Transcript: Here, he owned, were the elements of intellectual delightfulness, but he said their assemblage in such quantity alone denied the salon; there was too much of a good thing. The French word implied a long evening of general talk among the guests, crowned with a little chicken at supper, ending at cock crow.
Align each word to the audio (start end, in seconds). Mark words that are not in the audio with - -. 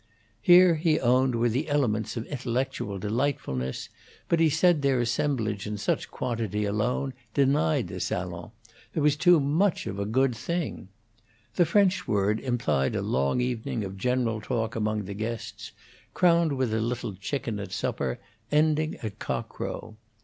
Here, 0.41 0.73
he 0.77 0.99
owned, 0.99 1.35
were 1.35 1.47
the 1.49 1.69
elements 1.69 2.17
of 2.17 2.25
intellectual 2.25 2.97
delightfulness, 2.97 3.89
but 4.29 4.39
he 4.39 4.49
said 4.49 4.81
their 4.81 4.99
assemblage 4.99 5.67
in 5.67 5.77
such 5.77 6.09
quantity 6.09 6.65
alone 6.65 7.13
denied 7.35 7.87
the 7.87 7.99
salon; 7.99 8.49
there 8.93 9.03
was 9.03 9.15
too 9.15 9.39
much 9.39 9.85
of 9.85 9.99
a 9.99 10.07
good 10.07 10.35
thing. 10.35 10.87
The 11.53 11.67
French 11.67 12.07
word 12.07 12.39
implied 12.39 12.95
a 12.95 13.01
long 13.03 13.41
evening 13.41 13.83
of 13.83 13.95
general 13.95 14.41
talk 14.41 14.75
among 14.75 15.05
the 15.05 15.13
guests, 15.13 15.71
crowned 16.15 16.53
with 16.53 16.73
a 16.73 16.81
little 16.81 17.13
chicken 17.13 17.59
at 17.59 17.71
supper, 17.71 18.17
ending 18.51 18.95
at 19.03 19.19
cock 19.19 19.49
crow. 19.49 19.97